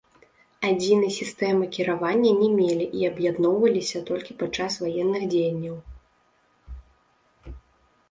[0.69, 5.81] Адзінай сістэмы кіравання не мелі і аб'ядноўваліся толькі падчас ваенных дзеянняў.